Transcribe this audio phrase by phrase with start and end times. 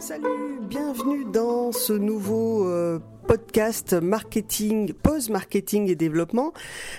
[0.00, 6.54] Salut, bienvenue dans ce nouveau euh, podcast marketing, post-marketing et développement.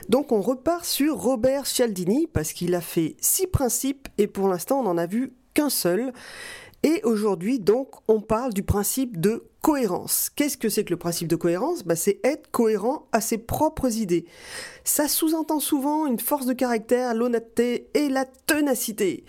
[0.07, 4.81] Donc on repart sur Robert Cialdini parce qu'il a fait six principes et pour l'instant
[4.81, 6.13] on n'en a vu qu'un seul.
[6.83, 10.29] Et aujourd'hui donc on parle du principe de cohérence.
[10.35, 11.83] Qu'est-ce que c'est que le principe de cohérence?
[11.83, 14.25] Bah, C'est être cohérent à ses propres idées.
[14.83, 19.23] Ça sous-entend souvent une force de caractère, l'honnêteté et la ténacité.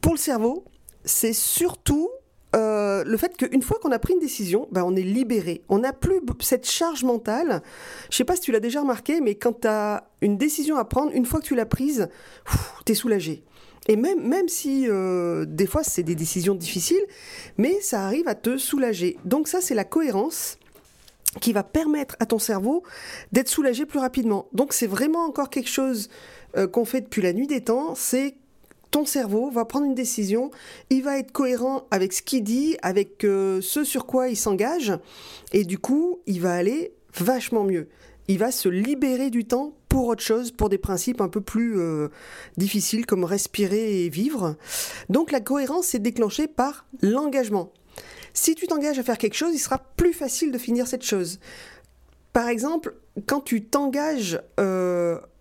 [0.00, 0.64] Pour le cerveau,
[1.04, 2.10] c'est surtout
[2.54, 5.62] euh, le fait qu'une fois qu'on a pris une décision, ben on est libéré.
[5.68, 7.62] On n'a plus cette charge mentale.
[8.10, 10.84] Je sais pas si tu l'as déjà remarqué, mais quand tu as une décision à
[10.84, 12.08] prendre, une fois que tu l'as prise,
[12.86, 13.44] tu es soulagé.
[13.86, 17.04] Et même, même si euh, des fois c'est des décisions difficiles,
[17.58, 19.18] mais ça arrive à te soulager.
[19.24, 20.58] Donc ça, c'est la cohérence
[21.40, 22.82] qui va permettre à ton cerveau
[23.32, 24.46] d'être soulagé plus rapidement.
[24.52, 26.08] Donc c'est vraiment encore quelque chose
[26.56, 28.36] euh, qu'on fait depuis la nuit des temps, c'est
[28.94, 30.52] ton cerveau va prendre une décision,
[30.88, 34.96] il va être cohérent avec ce qu'il dit, avec euh, ce sur quoi il s'engage,
[35.52, 37.88] et du coup, il va aller vachement mieux.
[38.28, 41.76] Il va se libérer du temps pour autre chose, pour des principes un peu plus
[41.76, 42.06] euh,
[42.56, 44.54] difficiles comme respirer et vivre.
[45.08, 47.72] Donc la cohérence est déclenchée par l'engagement.
[48.32, 51.40] Si tu t'engages à faire quelque chose, il sera plus facile de finir cette chose.
[52.32, 52.94] Par exemple,
[53.26, 54.93] quand tu t'engages euh,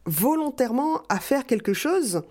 [0.05, 2.23] volontairement à faire quelque chose,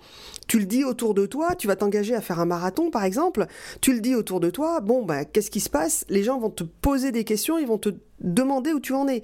[0.46, 3.46] tu le dis autour de toi, tu vas t'engager à faire un marathon par exemple,
[3.80, 6.04] tu le dis autour de toi, bon bah qu'est-ce qui se passe?
[6.08, 9.22] Les gens vont te poser des questions, ils vont te demander où tu en es.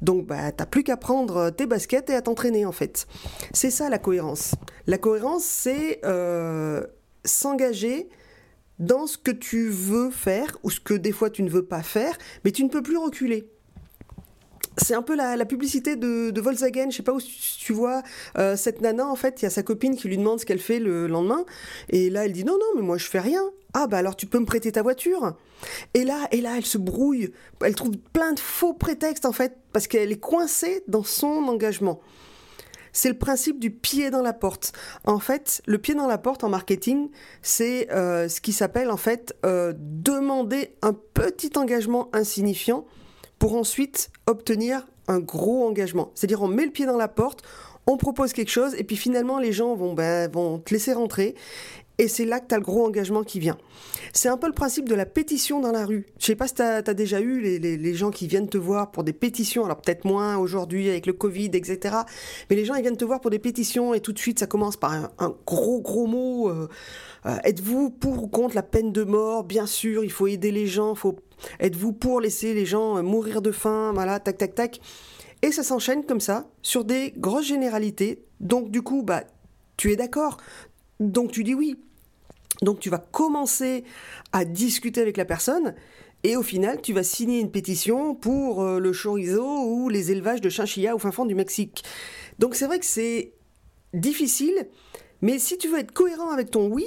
[0.00, 3.06] Donc bah t'as plus qu'à prendre tes baskets et à t'entraîner en fait.
[3.52, 4.54] C'est ça la cohérence.
[4.86, 6.82] La cohérence c'est euh,
[7.24, 8.08] s'engager
[8.78, 11.82] dans ce que tu veux faire ou ce que des fois tu ne veux pas
[11.82, 13.50] faire, mais tu ne peux plus reculer
[14.76, 16.90] c'est un peu la, publicité de, Volkswagen.
[16.90, 18.02] Je sais pas où tu vois
[18.38, 20.60] euh, cette nana en fait, il y a sa copine qui lui demande ce qu'elle
[20.60, 21.44] fait le lendemain,
[21.88, 23.42] et là elle dit non non mais moi je fais rien.
[23.72, 25.34] Ah bah alors tu peux me prêter ta voiture.
[25.94, 27.32] Et là et là elle se brouille,
[27.64, 32.00] elle trouve plein de faux prétextes en fait parce qu'elle est coincée dans son engagement.
[32.92, 34.72] C'est le principe du pied dans la porte.
[35.04, 38.96] En fait, le pied dans la porte en marketing, c'est euh, ce qui s'appelle en
[38.96, 42.84] fait euh, demander un petit engagement insignifiant
[43.40, 46.12] pour ensuite obtenir un gros engagement.
[46.14, 47.42] C'est-à-dire on met le pied dans la porte,
[47.88, 51.34] on propose quelque chose et puis finalement les gens vont, ben, vont te laisser rentrer
[51.98, 53.58] et c'est là que tu as le gros engagement qui vient.
[54.12, 56.06] C'est un peu le principe de la pétition dans la rue.
[56.18, 59.04] Je sais pas si tu as, déjà eu les, gens qui viennent te voir pour
[59.04, 61.96] des pétitions, alors peut-être moins aujourd'hui avec le Covid, etc.
[62.48, 64.46] Mais les gens, ils viennent te voir pour des pétitions et tout de suite, ça
[64.46, 66.48] commence par un, gros, gros mot.
[66.48, 66.68] Euh,
[67.26, 69.44] euh, êtes-vous pour ou contre la peine de mort?
[69.44, 70.94] Bien sûr, il faut aider les gens.
[71.58, 74.80] Êtes-vous pour laisser les gens euh, mourir de faim Voilà, tac, tac, tac.
[75.42, 78.22] Et ça s'enchaîne comme ça, sur des grosses généralités.
[78.40, 79.24] Donc du coup, bah,
[79.76, 80.36] tu es d'accord.
[80.98, 81.76] Donc tu dis oui.
[82.62, 83.84] Donc tu vas commencer
[84.32, 85.74] à discuter avec la personne
[86.22, 90.42] et au final tu vas signer une pétition pour euh, le chorizo ou les élevages
[90.42, 91.82] de chinchilla au fin fond du Mexique.
[92.38, 93.32] Donc c'est vrai que c'est
[93.94, 94.68] difficile,
[95.22, 96.84] mais si tu veux être cohérent avec ton oui,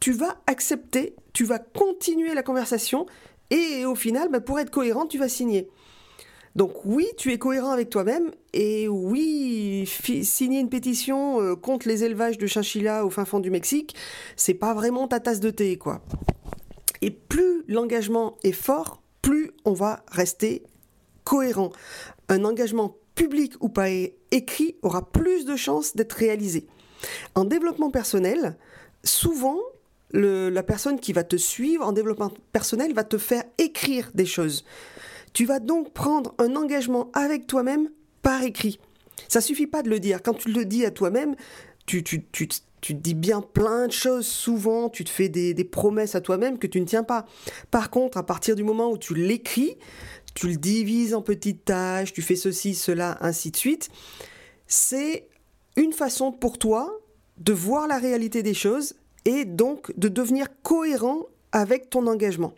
[0.00, 3.06] tu vas accepter, tu vas continuer la conversation
[3.50, 5.68] et au final, bah, pour être cohérent, tu vas signer.
[6.56, 9.86] Donc oui, tu es cohérent avec toi-même et oui,
[10.22, 13.94] signer une pétition euh, contre les élevages de chinchilla au fin fond du Mexique,
[14.36, 16.00] c'est pas vraiment ta tasse de thé quoi.
[17.02, 20.62] Et plus l'engagement est fort, plus on va rester
[21.24, 21.72] cohérent.
[22.30, 23.90] Un engagement public ou pas
[24.30, 26.66] écrit aura plus de chances d'être réalisé.
[27.34, 28.56] En développement personnel,
[29.04, 29.58] souvent,
[30.12, 34.64] la personne qui va te suivre en développement personnel va te faire écrire des choses.
[35.32, 37.90] Tu vas donc prendre un engagement avec toi-même
[38.22, 38.78] par écrit.
[39.28, 40.22] Ça suffit pas de le dire.
[40.22, 41.36] Quand tu le dis à toi-même,
[41.86, 42.48] tu, tu, tu,
[42.80, 44.26] tu, te dis bien plein de choses.
[44.26, 47.26] Souvent, tu te fais des, des promesses à toi-même que tu ne tiens pas.
[47.70, 49.76] Par contre, à partir du moment où tu l'écris,
[50.34, 53.90] tu le divises en petites tâches, tu fais ceci, cela, ainsi de suite,
[54.66, 55.28] c'est
[55.76, 56.98] une façon pour toi
[57.38, 58.94] de voir la réalité des choses
[59.26, 62.54] et donc de devenir cohérent avec ton engagement.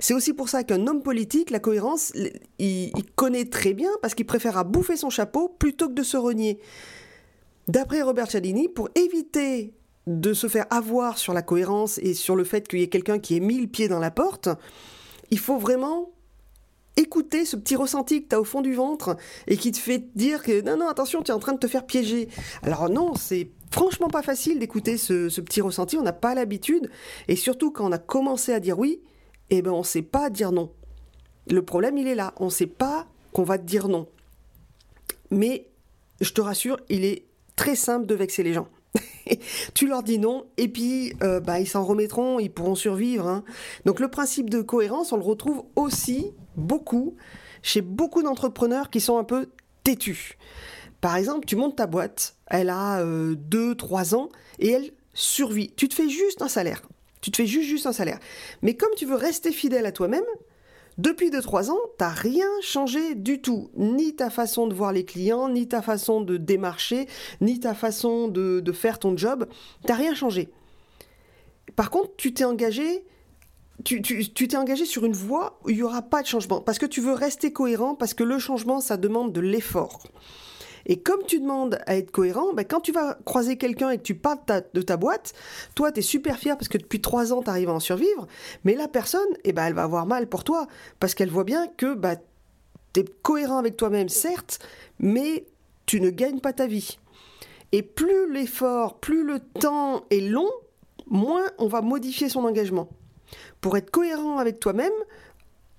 [0.00, 2.12] C'est aussi pour ça qu'un homme politique, la cohérence,
[2.58, 6.16] il, connaît très bien parce qu'il préfère à bouffer son chapeau plutôt que de se
[6.16, 6.60] renier.
[7.66, 9.74] D'après Robert Cialdini, pour éviter
[10.06, 13.18] de se faire avoir sur la cohérence et sur le fait qu'il y ait quelqu'un
[13.18, 14.48] qui ait mis le pied dans la porte,
[15.30, 16.10] il faut vraiment
[16.96, 19.16] écouter ce petit ressenti que tu as au fond du ventre
[19.46, 21.66] et qui te fait dire que non, non, attention, tu es en train de te
[21.66, 22.28] faire piéger.
[22.62, 26.90] Alors non, c'est franchement pas facile d'écouter ce, petit ressenti, on n'a pas l'habitude.
[27.28, 29.00] Et surtout quand on a commencé à dire oui,
[29.50, 30.72] eh ben on ne sait pas dire non.
[31.48, 32.34] Le problème, il est là.
[32.38, 34.08] On ne sait pas qu'on va te dire non.
[35.30, 35.68] Mais
[36.20, 38.66] je te rassure, il est très simple de vexer les gens.
[39.74, 43.28] tu leur dis non, et puis euh, bah, ils s'en remettront, ils pourront survivre.
[43.28, 43.44] hein.
[43.84, 47.14] Donc le principe de cohérence, on le retrouve aussi beaucoup
[47.62, 49.46] chez beaucoup d'entrepreneurs qui sont un peu
[49.84, 50.36] têtus.
[51.00, 54.28] Par exemple, tu montes ta boîte, elle a 2-3 ans,
[54.58, 55.70] et elle survit.
[55.76, 56.82] Tu te fais juste un salaire.
[57.20, 58.18] Tu te fais juste, juste un salaire.
[58.62, 60.24] Mais comme tu veux rester fidèle à toi-même,
[60.96, 63.70] depuis 2-3 ans, t'as rien changé du tout.
[63.76, 67.06] Ni ta façon de voir les clients, ni ta façon de démarcher,
[67.40, 69.46] ni ta façon de, faire ton job.
[69.86, 70.48] T'as rien changé.
[71.76, 73.04] Par contre, tu t'es engagé.
[73.84, 76.60] Tu tu- tu t'es engagé sur une voie où il n'y aura pas de changement.
[76.60, 80.02] Parce que tu veux rester cohérent, parce que le changement, ça demande de l'effort.
[80.86, 84.02] Et comme tu demandes à être cohérent, ben, quand tu vas croiser quelqu'un et que
[84.02, 85.34] tu parles ta, de ta boîte,
[85.74, 88.26] toi, tu es super fier parce que depuis trois ans, tu arrives à en survivre.
[88.64, 90.66] Mais la personne, eh ben, elle va avoir mal pour toi
[91.00, 92.16] parce qu'elle voit bien que bah,
[92.92, 94.58] tu es cohérent avec toi-même, certes,
[94.98, 95.46] mais
[95.86, 96.98] tu ne gagnes pas ta vie.
[97.72, 100.50] Et plus l'effort, plus le temps est long,
[101.06, 102.88] moins on va modifier son engagement.
[103.60, 104.92] Pour être cohérent avec toi-même,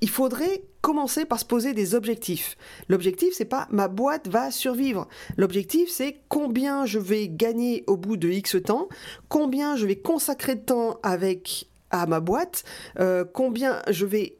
[0.02, 2.58] il faudrait commencer par se poser des objectifs.
[2.88, 5.08] L'objectif, c'est pas ma boîte va survivre.
[5.38, 8.88] L'objectif, c'est combien je vais gagner au bout de X temps,
[9.28, 12.64] combien je vais consacrer de temps avec à ma boîte,
[13.00, 14.38] euh, combien je vais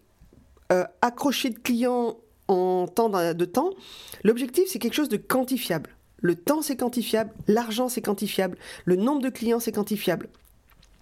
[0.72, 3.72] euh, accrocher de clients en temps de de temps.
[4.24, 5.90] L'objectif, c'est quelque chose de quantifiable.
[6.22, 10.28] Le temps, c'est quantifiable, l'argent, c'est quantifiable, le nombre de clients, c'est quantifiable.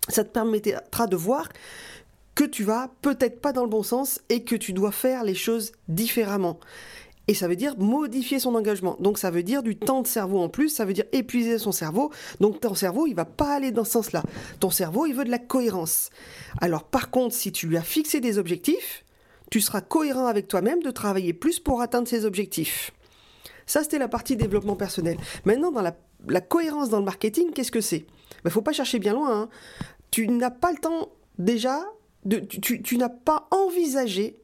[0.09, 1.49] Ça te permettra de voir
[2.37, 5.33] que tu vas peut-être pas dans le bon sens et que tu dois faire les
[5.33, 6.59] choses différemment.
[7.27, 8.95] Et ça veut dire modifier son engagement.
[8.99, 11.71] Donc ça veut dire du temps de cerveau en plus, ça veut dire épuiser son
[11.71, 12.11] cerveau.
[12.39, 14.21] Donc ton cerveau, il va pas aller dans ce sens-là.
[14.59, 16.11] Ton cerveau, il veut de la cohérence.
[16.61, 19.03] Alors par contre, si tu lui as fixé des objectifs,
[19.49, 22.91] tu seras cohérent avec toi-même de travailler plus pour atteindre ces objectifs.
[23.65, 25.17] Ça, c'était la partie développement personnel.
[25.43, 28.05] Maintenant, dans la, cohérence dans le marketing, qu'est-ce que c'est?
[28.05, 29.41] Il ne faut pas chercher bien loin.
[29.41, 29.49] hein.
[30.11, 31.83] Tu n'as pas le temps déjà,
[32.62, 34.39] tu n'as pas envisagé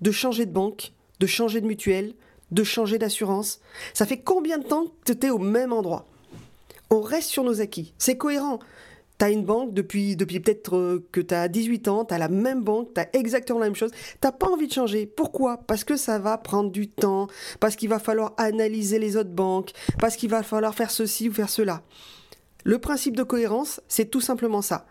[0.00, 2.14] de changer de banque, de changer de mutuelle,
[2.50, 3.60] de changer d'assurance.
[3.94, 6.06] Ça fait combien de temps que tu es au même endroit?
[6.90, 7.94] On reste sur nos acquis.
[7.98, 8.58] C'est cohérent.
[9.18, 12.18] Tu as une banque depuis, depuis peut-être euh, que tu as 18 ans, tu as
[12.18, 13.92] la même banque, tu as exactement la même chose.
[14.20, 15.06] Tu pas envie de changer.
[15.06, 15.58] Pourquoi?
[15.58, 17.28] Parce que ça va prendre du temps,
[17.60, 21.32] parce qu'il va falloir analyser les autres banques, parce qu'il va falloir faire ceci ou
[21.32, 21.82] faire cela.
[22.64, 24.86] Le principe de cohérence, c'est tout simplement ça.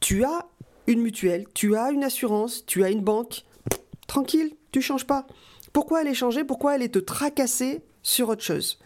[0.00, 0.46] Tu as
[0.88, 3.44] une mutuelle, tu as une assurance, tu as une banque.
[4.06, 5.26] Tranquille, tu changes pas.
[5.74, 8.78] Pourquoi aller changer Pourquoi aller te tracasser sur autre chose?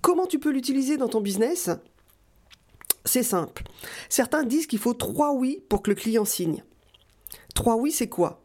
[0.00, 1.68] Comment tu peux l'utiliser dans ton business?
[3.04, 3.64] C'est simple.
[4.08, 6.64] Certains disent qu'il faut trois oui pour que le client signe.
[7.54, 8.42] Trois oui, c'est quoi?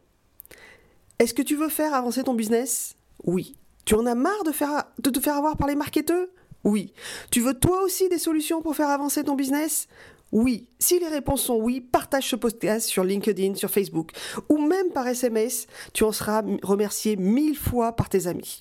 [1.18, 2.96] Est-ce que tu veux faire avancer ton business?
[3.24, 3.56] Oui.
[3.86, 4.52] Tu en as marre de,
[5.00, 6.28] de te faire avoir par les marketeurs?
[6.64, 6.92] Oui.
[7.30, 9.88] Tu veux toi aussi des solutions pour faire avancer ton business?
[10.32, 10.68] Oui.
[10.78, 14.12] Si les réponses sont oui, partage ce podcast sur LinkedIn, sur Facebook
[14.48, 15.66] ou même par SMS.
[15.92, 18.60] Tu en seras remercié mille fois par tes amis.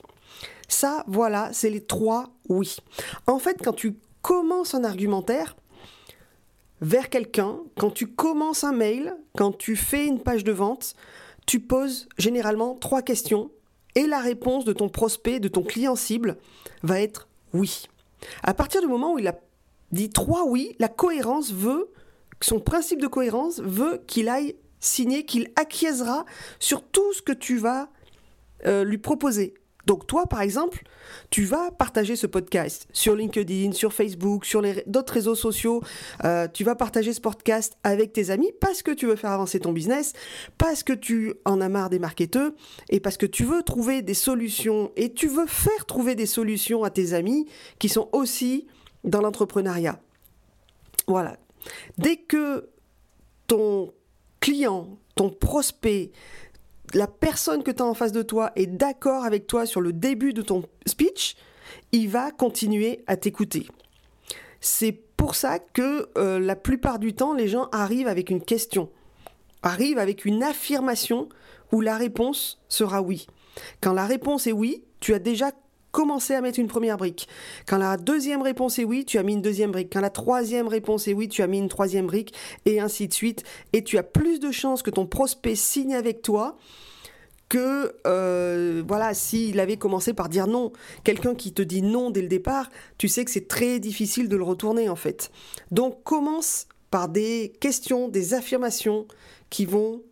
[0.67, 2.77] Ça, voilà, c'est les trois oui.
[3.27, 5.55] En fait, quand tu commences un argumentaire
[6.81, 10.95] vers quelqu'un, quand tu commences un mail, quand tu fais une page de vente,
[11.45, 13.51] tu poses généralement trois questions
[13.95, 16.37] et la réponse de ton prospect, de ton client cible,
[16.83, 17.85] va être oui.
[18.43, 19.35] À partir du moment où il a
[19.91, 21.91] dit trois oui, la cohérence veut,
[22.41, 26.25] son principe de cohérence veut qu'il aille signer, qu'il acquiescera
[26.59, 27.89] sur tout ce que tu vas
[28.65, 29.53] euh, lui proposer.
[29.89, 30.83] Donc toi, par exemple,
[31.31, 35.81] tu vas partager ce podcast sur LinkedIn, sur Facebook, sur d'autres réseaux sociaux.
[36.25, 39.59] Euh, tu vas partager ce podcast avec tes amis parce que tu veux faire avancer
[39.59, 40.13] ton business,
[40.59, 42.51] parce que tu en as marre des marketeurs
[42.89, 46.83] et parce que tu veux trouver des solutions et tu veux faire trouver des solutions
[46.83, 47.47] à tes amis
[47.79, 48.67] qui sont aussi
[49.03, 49.99] dans l'entrepreneuriat.
[51.07, 51.35] Voilà.
[51.97, 52.69] Dès que
[53.47, 53.91] ton
[54.39, 56.11] client, ton prospect,
[56.93, 59.93] la personne que tu as en face de toi est d'accord avec toi sur le
[59.93, 61.35] début de ton speech,
[61.91, 63.67] il va continuer à t'écouter.
[64.61, 68.89] C'est pour ça que euh, la plupart du temps, les gens arrivent avec une question,
[69.61, 71.29] arrivent avec une affirmation
[71.71, 73.27] où la réponse sera oui.
[73.81, 75.51] Quand la réponse est oui, tu as déjà
[75.91, 77.27] commencé à mettre une première brique.
[77.67, 79.91] Quand la deuxième réponse est oui, tu as mis une deuxième brique.
[79.91, 82.33] Quand la troisième réponse est oui, tu as mis une troisième brique,
[82.65, 83.43] et ainsi de suite.
[83.73, 86.57] Et tu as plus de chances que ton prospect signe avec toi
[87.49, 90.71] que euh, voilà s'il avait commencé par dire non
[91.03, 92.69] quelqu'un qui te dit non dès le départ
[92.99, 95.31] tu sais que c'est très difficile de le retourner en fait
[95.71, 99.07] donc commence par des questions des affirmations
[99.49, 100.03] qui vont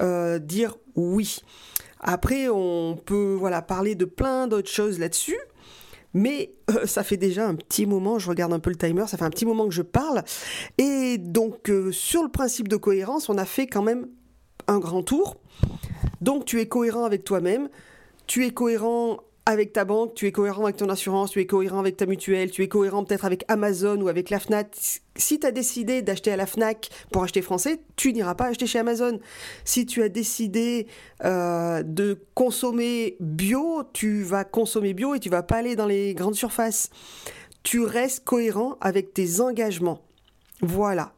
[0.00, 1.40] euh, dire oui
[2.00, 5.38] après on peut voilà parler de plein d'autres choses là-dessus
[6.14, 9.16] Mais euh, ça fait déjà un petit moment, je regarde un peu le timer, ça
[9.16, 10.24] fait un petit moment que je parle.
[10.78, 14.08] Et donc, euh, sur le principe de cohérence, on a fait quand même
[14.66, 15.36] un grand tour.
[16.22, 17.68] Donc, tu es cohérent avec toi-même,
[18.26, 21.78] tu es cohérent avec ta banque, tu es cohérent avec ton assurance, tu es cohérent
[21.78, 25.00] avec ta mutuelle, tu es cohérent peut-être avec Amazon ou avec la FNAC.
[25.14, 28.66] Si tu as décidé d'acheter à la FNAC pour acheter français, tu n'iras pas acheter
[28.66, 29.20] chez Amazon.
[29.64, 30.88] Si tu as décidé
[31.24, 36.12] euh, de consommer bio, tu vas consommer bio et tu vas pas aller dans les
[36.14, 36.90] grandes surfaces.
[37.62, 40.02] Tu restes cohérent avec tes engagements.
[40.60, 41.12] Voilà.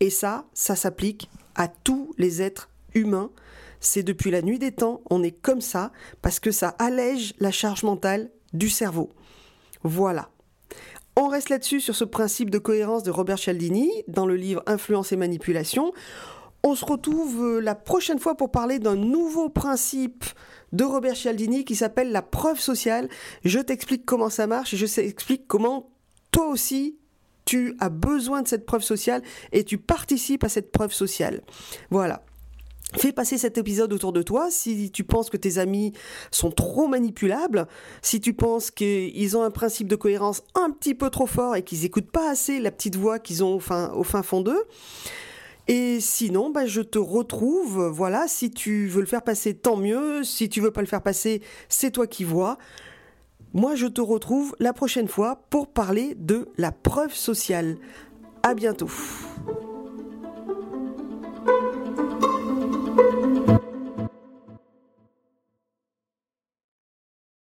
[0.00, 3.30] Et ça, ça s'applique à tous les êtres humains
[3.86, 7.50] c'est depuis la nuit des temps, on est comme ça, parce que ça allège la
[7.50, 9.12] charge mentale du cerveau.
[9.82, 10.30] Voilà.
[11.16, 15.12] On reste là-dessus sur ce principe de cohérence de Robert Cialdini dans le livre Influence
[15.12, 15.92] et manipulation.
[16.62, 20.24] On se retrouve euh, la prochaine fois pour parler d'un nouveau principe
[20.72, 23.08] de Robert Cialdini qui s'appelle la preuve sociale.
[23.44, 25.90] Je t'explique comment ça marche et je t'explique comment
[26.32, 26.98] toi aussi
[27.44, 31.42] tu as besoin de cette preuve sociale et tu participes à cette preuve sociale.
[31.90, 32.24] Voilà.
[32.94, 35.92] Fais passer cet épisode autour de toi si tu penses que tes amis
[36.30, 37.66] sont trop manipulables,
[38.00, 41.62] si tu penses qu'ils ont un principe de cohérence un petit peu trop fort et
[41.62, 44.64] qu'ils n'écoutent pas assez la petite voix qu'ils ont au fin, fond d'eux.
[45.68, 50.22] Et sinon, bah, je te retrouve, voilà, si tu veux le faire passer, tant mieux,
[50.22, 52.56] si tu veux pas le faire passer, c'est toi qui vois.
[53.52, 57.78] Moi, je te retrouve la prochaine fois pour parler de la preuve sociale.
[58.44, 58.88] À bientôt.